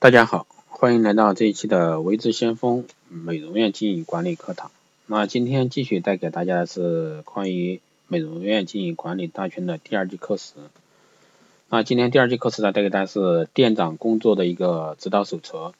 [0.00, 4.70] 大家好，欢迎来到这一期的维智先锋美容院经营管理课堂。
[5.06, 10.52] 那今天继续带给大家的是关于美容院经营管理大全的第二季课时。
[11.68, 15.72] 那今天第二季课时呢，带给大家是店长工作的一个指导手册。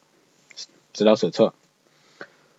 [0.93, 1.55] 指导手册。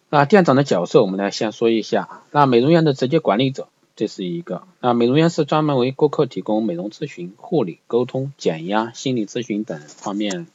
[0.10, 2.21] 那店长的角色，我们来先说一下。
[2.32, 3.68] 那美容院的直接管理者，
[3.98, 4.64] 这是一个。
[4.80, 10.48] 那美容院是专门为顾客提供美容咨询、护理、沟通、减压、心理咨询等方面。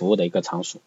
[0.00, 0.80] 服务的一个场所，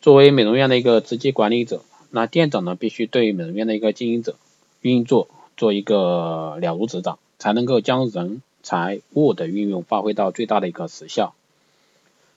[0.00, 1.82] 作为美容院的一个直接管理者，
[2.12, 4.36] 那店长呢必须对美容院的一个经营者
[4.82, 11.34] 运作做一个了如指掌，才能够将人财物的运用发挥到最大的一个实效。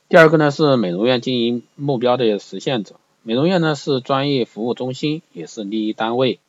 [0.08, 6.40] 第二个呢是美容院经营目标的实现者，美容院呢是专业服务中心，也是利益单位，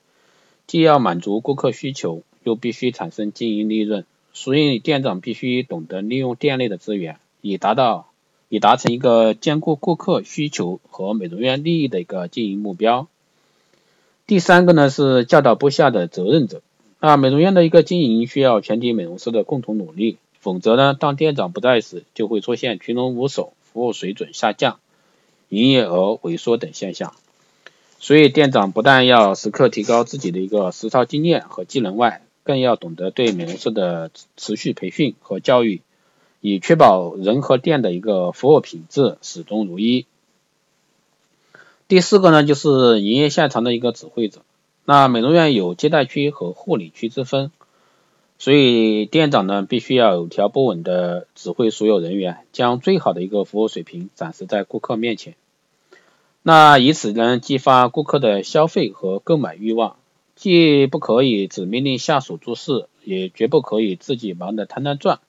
[0.66, 8.09] 既要满足顾客需求，又必须产生经营利润，所以店长必须懂得利用店内的资源，以达到。
[8.50, 13.06] 以达成一个兼顾顾客需求和美容院利益的一个经营目标。
[14.26, 16.60] 第三个呢是教导部下的责任者。
[16.98, 24.80] 那，美容院的一个经营需要全体美容师的共同努力，否则呢，当店长不在时，就会出现群龙无首、服务水准下降、
[25.48, 27.14] 营业额萎缩等现象。
[28.00, 35.80] 所以，店长不但要时刻提高自己的一个实操经验和技能外，更要懂得对美容师的持续培训和教育。
[36.40, 40.06] 以确保人和店的一个服务品质始终如一。
[41.86, 44.42] 第四个呢，就是营业现场的一个指挥者。
[44.84, 47.50] 那美容院有接待区和护理区之分，
[48.38, 55.34] 所以店长呢必须要有条不紊的指挥所有人员，将最好的一个服务水平展示在顾客面前。
[56.42, 59.96] 那以此呢激发顾客的消费和购买欲望，
[60.34, 65.20] 既不可以只命令下属做事，也绝不可以自己忙得团团转。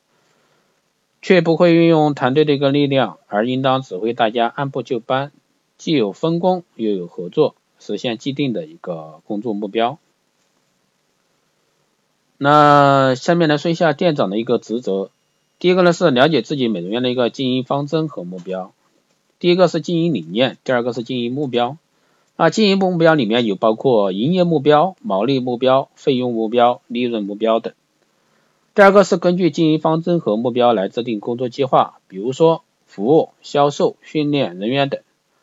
[1.22, 5.32] 却不会运用团队的一个力量，而应当指挥大家按部就班，
[5.78, 10.00] 既有分工又有合作，实现既定的一个工作目标。
[12.38, 15.12] 那下面来说一下店长的一个职责。
[15.60, 18.74] 第一个呢是了解自己美容院的一个经营方针和目标。
[19.38, 21.78] 第一个是经营理念，第二个是经营目标。
[22.36, 27.74] 那经营目标里面有包括营业目标、毛利目标、费用目标、利润目标等。
[28.74, 35.02] 第二个是根据经营方针和目标来制定工作计划，比如说服务、销售、训练人员等。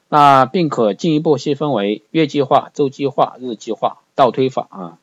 [0.09, 4.99] 那并可进一步细分为月计划、周计划、日计划，倒推法啊。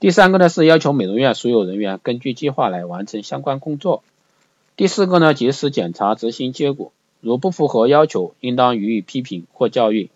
[0.00, 4.02] 第三个呢是要求美容院所有人员根据计划来完成相关工作。
[4.76, 10.08] 第四个呢及时检查执行结果，如不符合要求，应当予以批评或教育。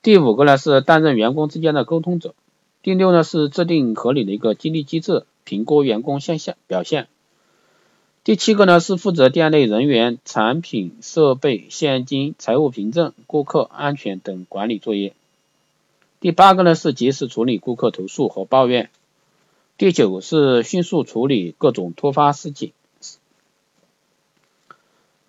[0.00, 2.34] 第五个呢是担任员工之间的沟通者。
[2.82, 5.26] 第六呢是制定合理的一个激励机制。
[5.48, 7.08] 评估员工现象表现。
[8.22, 15.14] 第七个呢是负责店内人员、产品、设备、现金、财务凭证、顾客安全等管理作业。
[16.20, 18.90] 第八个呢是及时处理顾客投诉和抱怨。
[19.78, 22.72] 第九是迅速处理各种突发事件。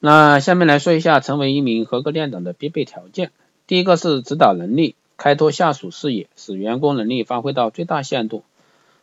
[0.02, 3.32] 那下面来说一下成为一名合格店长的必备条件。
[3.68, 8.44] 第一个是指导能力，开拓下属视野，使员工能力发挥到最大限度。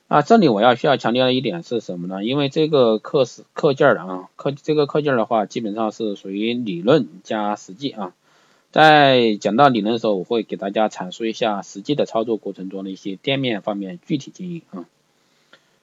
[0.08, 2.24] 啊，这里我要需要强调的一点是什么呢？
[2.24, 8.14] 因为这个课是课件的啊，课这个课件的话，基本上是属于理论加实际啊。
[8.70, 14.86] 在讲到理论的时候，我会给大家阐述一下实际的操作过程中的一些店面方面具体经营啊。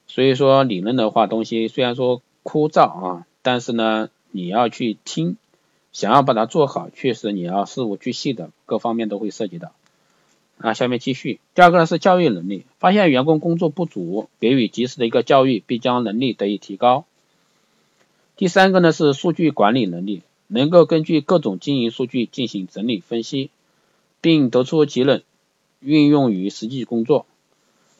[0.08, 5.36] 所以说理论的话，东西虽然说枯燥啊，但是呢，你要去听，
[5.92, 9.74] 想要把它做好，确实你要事无巨细的各方面都会涉及到。
[10.58, 11.40] 啊，下面继续。
[11.56, 17.06] 第二个呢是教育能力，发现员工工作不足，给予及时的一个教育，必将能力得以提高。
[18.38, 23.50] 第三个呢是数据管理能力，能够根据各种经营数据进行整理分析，
[24.22, 25.24] 并得出结论，
[25.82, 27.26] 运用于实际工作。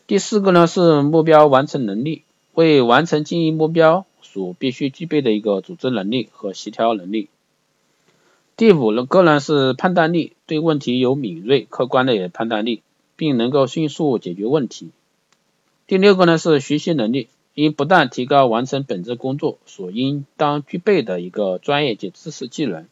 [0.08, 7.30] 第四个呢是目标完成能力，为完成经营目标所必须具备的一个组织能力和协调能力。
[8.64, 12.82] 第五个呢是判断力，对问题有敏锐、客观的判断力，
[13.18, 14.92] 并能够迅速解决问题。
[15.86, 22.88] 第六个呢是学习能力，应不断提高完成本职工作所应当具备的一个专业及知识技能。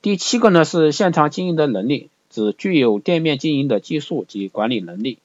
[0.00, 5.18] 第七个呢是现场经营的能力，指具有店面经营的技术及管理能力。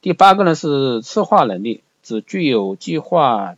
[0.00, 3.56] 第八个呢是策划能力，指具有计划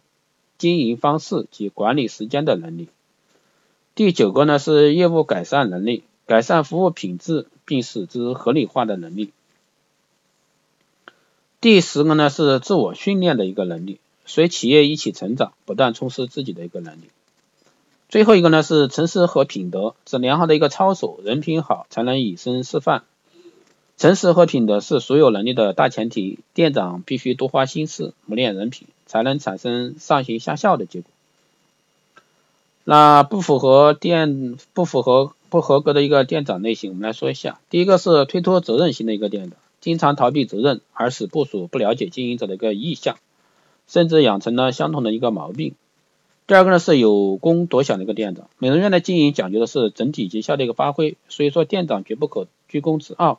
[0.57, 2.89] 经营方式及管理时间的能力。
[3.99, 9.33] 第九个呢是业务改善能力，改善服务品质并使之合理化的能力。
[11.61, 17.11] 第十个呢是自我训练的一个能力，随企业一起成长，不断充实自己的一个能力。
[18.09, 23.03] 最后一个呢是诚实和品德，指良好的一个操守，人品好才能以身示范。
[23.97, 31.11] 诚实和品德是所有能力的大前提，店长必须多花心思磨练人品，才能产生上行下效的结果。
[32.91, 37.61] 那不符合店不符合不合格的一个店长类型，我们来说一下。
[37.69, 43.19] 第一个是推脱责任型的一个店长，经常逃避责任，而使部署不了解经营者的一个意向，
[43.89, 45.75] 甚至养成了相同的一个毛病。
[46.47, 53.39] 第二个呢是有功多享的一个店长，美容院的经营讲究的是整体绩效的一个发挥，所以说店长绝不可居功自傲，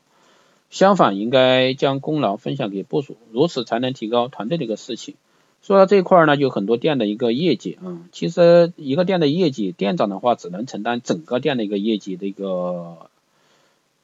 [0.70, 5.16] 相反应该将功劳分享给部署，如此才能提高团队的一个士气。
[5.62, 13.10] 说到这一块呢，就很多店的一个业绩啊，其实一个店的业绩，店长的话只能承担整个店的一个业绩的一个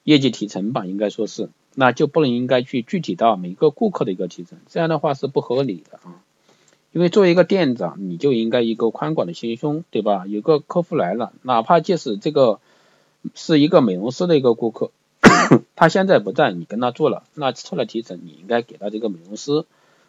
[0.04, 6.22] 业绩提成吧，应该说是，那就不能应该去具体到每个顾客的一个提成，这样的话是不合理的啊。
[6.92, 10.26] 因为作为一个店长，你就应该一个宽广的心胸，对吧？
[10.28, 12.60] 有个客户来了，哪怕即使这个
[13.34, 14.92] 是一个美容师的一个顾客，
[15.76, 19.66] 他现在不在，你跟他做了，那出了提成，你应该给到这个美容师。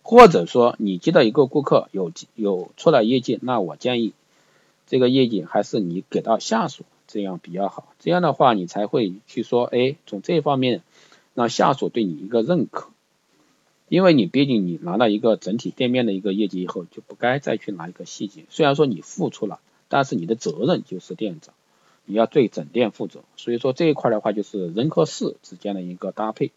[0.09, 4.13] 或者说你接到一个顾客有有出了业绩，那我建议
[4.87, 7.93] 这个业绩还是你给到下属，这样比较好。
[7.99, 10.83] 这样的话你才会去说，哎，从这方面
[11.35, 12.91] 让下属对你一个认可。
[13.89, 18.45] 因为你毕竟你拿到一个整体店面的一个业绩以后，就不该再去拿一个细节。
[18.49, 21.53] 虽然说你付出了，但是你的责任就是店长，
[22.05, 23.25] 你要对整店负责。
[23.37, 26.53] 所以说这一块的话，就是人和事之间的一个搭配。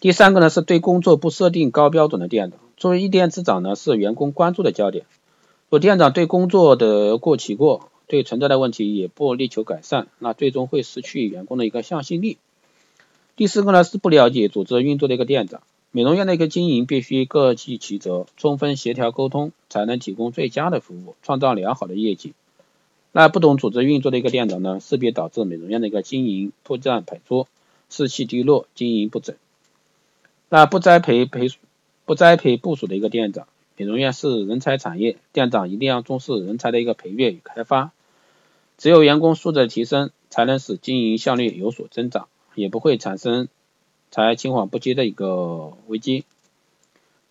[0.00, 2.60] 第三个呢，是对工作不设定高标准的店长。
[2.76, 5.06] 作为一店之长呢，是员工关注的焦点。
[5.70, 12.38] 若店长对工作的过其过，对存在的问题也不力求改善，那最终会失去员工的一个向心力。
[13.34, 15.62] 第四个呢，是不了解组织运作的一个店长。
[15.90, 22.34] 美容院的一个经营必须各尽其责，充分协调沟通，才能提供最佳的服务，创造良好的业绩。
[23.10, 27.48] 那不懂组织运作的一个店长呢，势必导致美容院的一个经营破绽百出，
[27.90, 29.34] 士气低落，经营不整。
[30.50, 31.50] 那不栽培培
[32.06, 33.46] 不栽培部署的一个店长，
[33.76, 37.92] 美容院是人才产业，店长一定要重视人才的一个培育与开发，
[38.78, 43.48] 只有员工素质的提升，才能使经营效率有所增长，也不会产生
[44.10, 46.24] 才青黄不接的一个危机。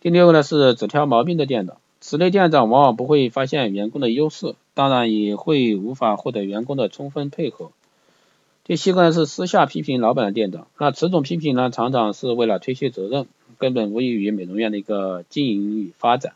[0.00, 7.72] 第六个呢是只挑毛病的店长，此类店长往往不会发现员工的优势，当然也会无法获得员工的充分配合。
[8.68, 13.26] 第七个呢是私下批评老板的店长，那此种批评呢常常是为了推卸责任，
[13.56, 16.34] 根本无益于美容院的一个经营与发展。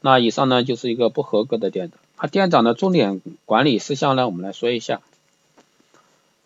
[0.00, 2.00] 那以上呢就是一个不合格的店长。
[2.18, 5.02] 那店长的重点管理事项呢，我们来说一下。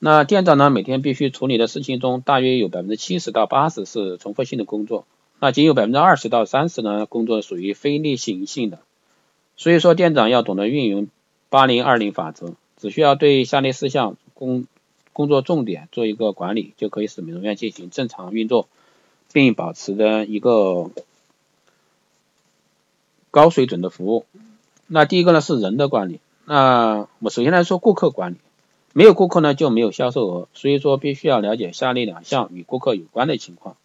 [0.01, 5.07] 那店长呢每天必须处理的事情中，大约有百分之七十到八十是重复性的工作，
[5.39, 8.81] 那仅有百分之二十到三十呢工作属于非例行性的。
[9.57, 11.07] 所以说店长要懂得运用
[11.51, 12.55] 八零二零法则。
[12.79, 14.67] 只需要对下列事项工
[15.13, 18.69] 工作重点做一个管理，就可以使美容院进行正常运作，
[19.33, 20.91] 并保持的一个
[23.33, 24.25] 高水准的服务。
[24.87, 28.37] 那第一个呢是人的管理，那我首先来说顾客管理，
[28.93, 33.77] 没有顾客呢就没有销售额，所以说必须要了解下列两项与顾客有关的情况。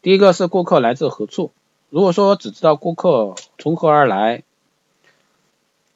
[0.00, 1.52] 第一个是顾客来自何处，
[1.90, 4.42] 如果说只知道顾客从何而来。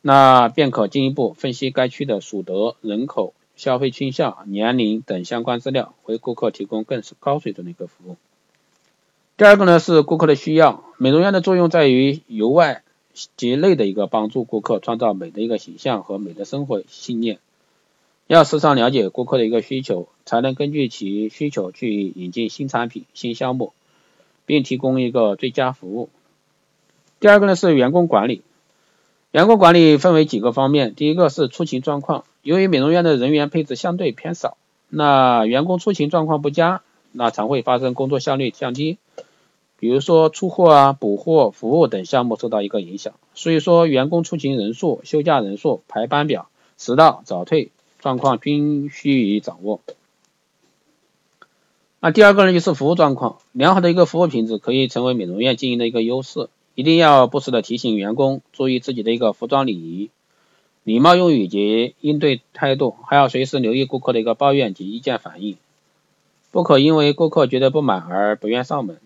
[0.02, 8.16] 那便可进一步分析该区的所得、人口、消费倾向、年龄等相关资料，为顾客提供更是高水准的一个服务。
[9.36, 12.82] 第二个呢是顾客的需要，美容院的作用在于由外
[13.36, 17.38] 及内的一个帮助顾客创造美的一个形象和美的生活信念。
[18.26, 23.72] 要时常了解顾客的一个需求，才能根据其需求去引进新产品、新项目，
[24.46, 26.08] 并提供一个最佳服务。
[27.18, 28.42] 第二个呢是员工管理。
[29.32, 34.56] 员工管理分为几个方面，第一个是出勤状况，由于美容院的人员配置相对偏少，
[34.88, 36.82] 那员工出勤状况不佳，
[37.12, 38.98] 那常会发生工作效率降低，
[39.78, 43.14] 比如说出货啊、补货、服务等项目受到一个影响。
[43.32, 47.70] 所以说，员工出勤人数、休假人数、排班表、迟到早退
[48.00, 49.80] 状况均需于掌握。
[52.00, 56.48] 那第二个呢，就是服务状况，良好的一个服务品质可以成为美容院经营的一个优势。
[56.80, 60.08] 一定要不时的提醒员工注意自己的一个服装礼仪、
[60.82, 65.58] 礼貌用语及应对态度，还要随时留意顾客的一个抱怨及意见反映，
[66.50, 68.96] 不可因为顾客觉得不满而不愿上门。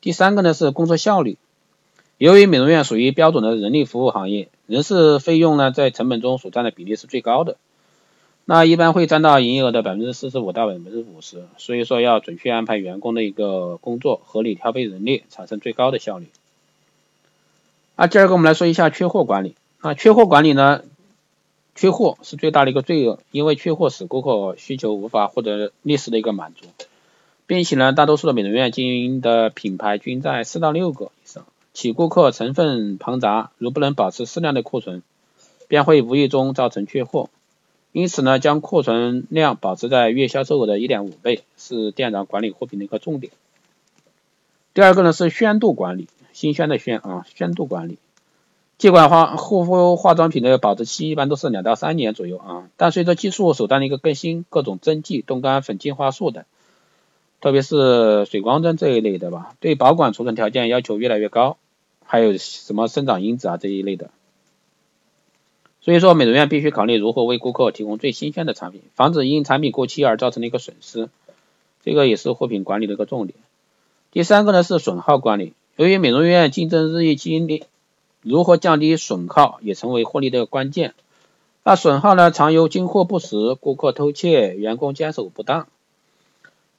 [0.00, 1.36] 第三个呢是工作效率，
[2.16, 7.58] 由于美容院属于标准的人力服务行业，人事费用呢在成本中所占的比例是最高的，
[8.46, 16.28] 那一般会占到营业额的百分之四十五到百分之五十，所以说要准确安排员工的一个工作，合理调配人力，产生最高的效率。
[17.98, 19.56] 啊，第二个我们来说一下缺货管理。
[19.80, 20.84] 啊，缺货管理呢，
[21.74, 26.66] 缺货是最大的一个罪恶，因为缺货使顾客需求无法获得历史的一个满足，
[27.48, 35.02] 并且呢，大多数的美容院经营的品牌均在四到六个以上，其顾客成分庞杂，如不能保持适量的库存，
[35.66, 37.30] 便会无意中造成缺货。
[37.90, 43.32] 因此呢，将库存量保持在月销售额的一点五倍，是店长管理货品的一个重点。
[44.72, 46.06] 第二个呢是宣度管理，
[46.38, 47.98] 新鲜的鲜啊，鲜度管理。
[48.76, 56.44] 尽管化护肤化妆品的保质期一般都是两到三年左右啊，但随着技术手段的一个更新，各种针剂、冻干粉、净化素等，
[57.40, 61.56] 特别是水光针这一类的吧，对保管储存条件要求越来越高，
[62.04, 64.10] 还有什么生长因子啊这一类的。
[65.80, 71.08] 所以说，美容院必须考虑如何为顾客提供最新鲜的产品，防止因产品过期而造成的一个损失，
[71.82, 73.36] 这个也是货品管理的一个重点。
[74.12, 77.64] 第三个呢是损耗管理，由于美容院竞争日益激烈。
[78.22, 80.92] 如何降低损耗也成为获利的关键。
[81.62, 85.68] 那损耗呢，常由进货不实、顾客偷窃、员工坚守不当、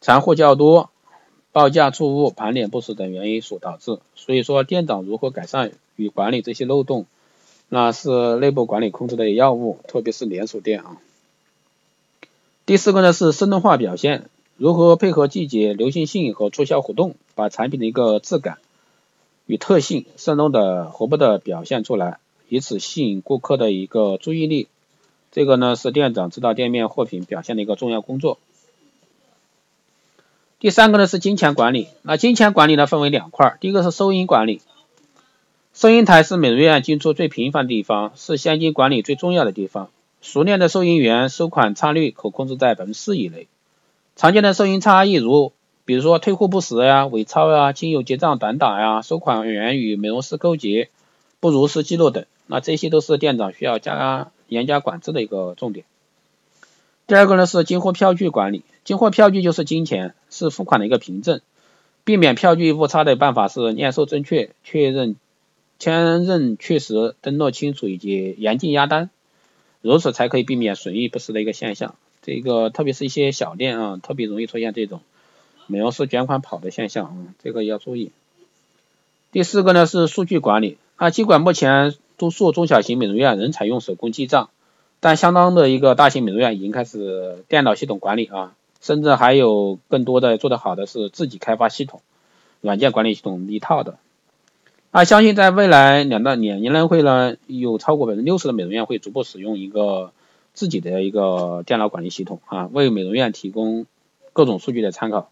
[0.01, 0.89] 残货较多、
[1.53, 3.99] 报价错误、盘点不实等原因所导致。
[4.15, 7.05] 所以说，店长如何改善与管理这些漏洞，
[7.69, 10.97] 那是内部管理控制的要务，特别是连锁店啊。
[12.65, 14.25] 第四个呢是生动化表现，
[14.57, 18.57] 如何配合季节、流行性和促销活动，把产品的一个质感。
[19.49, 24.67] 与特性生动的、活泼的表现出来，以此吸引顾客的一个注意力。
[25.31, 28.37] 这个呢是店长指导店面货品表现的一个重要工作。
[30.59, 31.87] 第三个呢是金钱管理。
[32.03, 34.61] 那金钱管理呢分为两块，第一个是收银管理。
[35.73, 39.89] 收银台是美容院进出最频繁的地方，是现金管理最重要的地方。
[40.21, 43.47] 熟练的收银员收款差率可控制在百分之四以内。
[44.15, 45.53] 常见的收银差异如。
[45.89, 50.87] 比如说退货不实呀、伪钞呀、亲友结账短打呀、收款员与美容师勾结、
[51.39, 55.87] 不如实记录等，那这些都是店长需要加严加管制的一个重点。
[57.07, 61.41] 第二个呢是进货票据管理，进货票据就是金钱，是付款的一个凭证，
[62.03, 65.15] 避免票据误差的办法是验收正确、确认
[65.79, 69.09] 签认确实、登录清楚以及严禁压单，
[69.81, 71.95] 如此才可以避免损益不实的一个现象。
[72.21, 75.01] 这个特别是一些小店啊，特别容易出现这种。
[75.69, 78.11] 美容师卷款跑的现象，嗯，这个要注意。
[79.31, 84.49] 第四个呢是数据管理，啊，尽管目前多数中小型美容院仍采用手工记账，
[84.99, 92.01] 但相当的一个大型美容院已经开始电脑系统管理啊，甚至还有更多的做得好的是自己开发系统，
[92.61, 93.97] 软件管理系统一套的。
[94.89, 100.11] 啊，相信在未来两到两年内会呢，有超过百分之六十的美容院会逐步使用一个
[100.55, 103.85] 自己的一个电脑管理系统啊，为美容院提供
[104.33, 105.29] 各种数据的参考。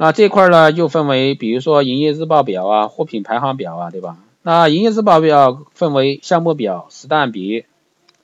[0.00, 4.16] 那这块呢，又分为，比如说营业日报表啊，货品排行表啊，对吧？
[4.42, 7.64] 那营业日报表分为项目表、时段比、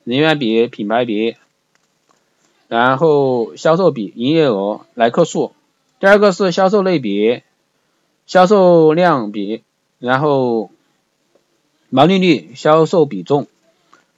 [0.05, 1.35] 人员比、品牌比，
[2.69, 5.51] 然后销售比、营业额、来客数。
[5.99, 7.43] 第二个是销售类别、
[8.25, 9.61] 销售量比，
[9.99, 10.71] 然后
[11.89, 13.47] 毛利率、销售比重。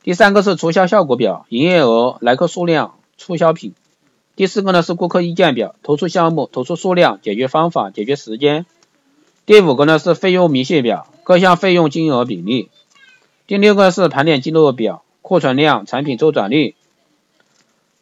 [0.04, 3.74] 第三个是促销效果表、营业额、来客数量、促销品。
[4.38, 8.67] 第四个呢是顾客意见表，投诉项目、投诉数量、解决方法、解决时间。
[9.48, 12.70] 第五个呢是费用明细表，各项费用金额比例。
[13.48, 16.75] 第六个是盘点记录表，库存量、产品周转率、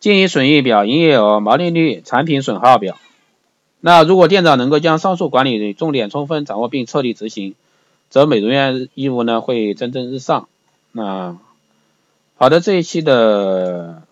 [0.02, 2.98] 经营损益表、营业额、毛利率、产品损耗表。
[3.80, 7.56] 那如果店长能够将上述管理重点充分掌握并彻底执行，
[8.10, 10.50] 则美容院业务呢会蒸蒸日上。
[10.92, 11.38] 那
[12.36, 14.04] 好的，这一期的。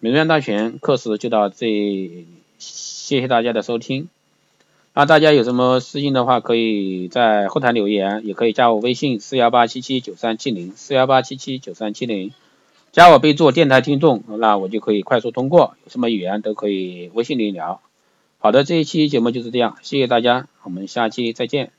[0.00, 1.66] 美容院大全课时就到这，
[2.58, 4.08] 谢谢大家的收听。
[4.94, 12.32] 那大家有什么私信的话，可以在后台留言，也可以加我微信四幺八七七九三七零四幺八七七九三七零，
[12.92, 15.76] 加我备注电台听众，那我就可以快速通过。
[15.84, 17.80] 有什么语言都可以微信里聊。
[18.38, 21.72] 好的，这一期节目就是这样，谢谢大家，我们下期再见。